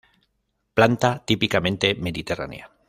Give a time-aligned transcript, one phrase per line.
[0.73, 2.71] Planta típicamente mediterránea.